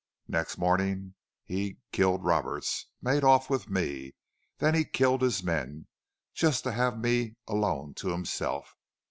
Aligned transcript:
Next 0.27 0.57
morning 0.57 1.13
he 1.43 1.77
killed 1.91 2.23
Roberts 2.25 2.87
made 3.03 3.23
off 3.23 3.51
with 3.51 3.69
me.... 3.69 4.15
Then 4.57 4.73
he 4.73 4.83
killed 4.83 5.21
his 5.21 5.43
men 5.43 5.85
just 6.33 6.63
to 6.63 6.71
have 6.71 6.97
me 6.97 7.35
alone 7.47 7.93
to 7.97 8.07
himself.... 8.09 8.75